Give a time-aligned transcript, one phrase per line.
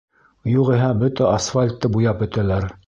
[0.51, 2.73] Юғиһә бөтә асфальтты буяп бөтәләр!